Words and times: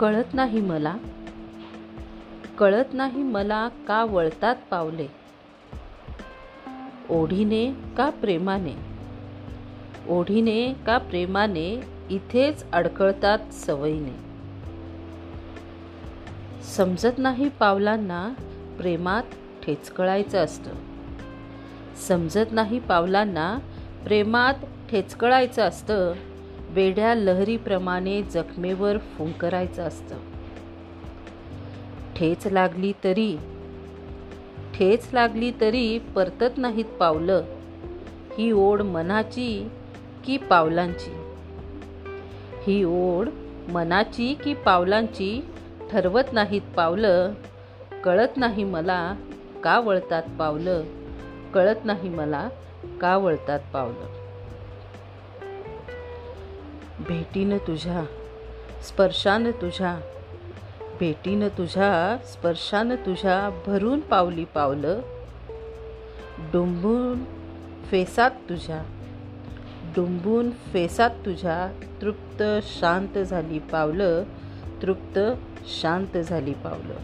कळत 0.00 0.34
नाही 0.34 0.60
मला. 0.60 0.96
कळत 2.58 2.84
नाही 2.92 3.22
मला 3.22 3.68
का 3.88 4.04
वळतात 4.04 4.56
पावले. 4.70 5.06
ओढीने 7.10 7.74
का 7.96 8.10
प्रेमाने? 8.10 8.74
ओढीने 10.08 10.74
का 10.86 10.98
प्रेमाने 10.98 11.82
इथेच 12.10 12.64
अडकळतात 12.72 13.38
सवयीने. 13.52 14.16
समजत 16.62 17.18
नाही 17.18 17.48
पावलांना 17.48 18.34
प्रेमात 18.78 19.22
ठेचकळायचं 19.64 20.38
असतं. 20.38 20.70
समजत 22.08 22.52
नाही 22.52 22.78
पावलांना 22.78 23.58
प्रेमात 24.04 24.54
ठेचकळायचं 24.90 25.62
असतं 25.62 26.12
वेड्या 26.74 27.14
लहरीप्रमाणे 27.14 28.22
जखमेवर 28.22 28.98
फुंकरायचं 28.98 29.82
असतं. 29.82 30.16
ठेच 32.16 32.46
लागली 32.46 32.92
तरी 33.04 33.36
ठेच 34.74 35.08
लागली 35.12 35.52
तरी 35.60 35.98
परतत 35.98 36.50
नाहीत 36.56 36.84
पावलं. 36.84 37.44
ही 38.38 38.52
ओढ 38.52 38.80
मनाची 38.82 39.70
की 40.24 40.36
पावलांची? 40.36 41.16
ही 42.66 42.84
ओढ 42.84 43.28
मनाची 43.68 44.34
की 44.34 44.54
पावलांची? 44.54 45.44
ठरवत 45.92 46.32
नाहीत 46.32 46.62
पावलं. 46.76 47.32
कळत 48.04 48.36
नाही 48.36 48.64
मला 48.64 49.14
का 49.64 49.80
वळतात 49.80 50.22
पावलं. 50.38 50.82
कळत 51.54 51.84
नाही 51.84 52.08
मला 52.08 52.48
का 53.00 53.16
वळतात 53.16 53.60
पावलं. 53.72 54.23
भेटीनं 57.08 57.58
तुझ्या 57.58 58.04
स्पर्शानं 58.88 59.50
तुझ्या 59.50 60.00
भेटीनं 61.00 61.48
तुझ्या 61.48 62.16
स्पर्शानं 62.26 62.94
तुझ्या 62.94 63.60
भरून 63.66 64.00
पावली 64.00 64.44
पावलं 64.44 65.00
डुंबून 66.38 67.24
फेसात 67.90 68.30
तुझ्या 68.30 68.82
डुंबून 69.96 70.50
फेसात 70.50 71.10
तुझ्या 71.10 71.82
तृप्त 72.02 72.42
शांत 72.62 73.18
झाली 73.18 73.58
पावलं 73.58 74.22
तृप्त 74.82 75.18
शांत 75.82 76.16
झाली 76.16 76.52
पावलं. 76.52 76.94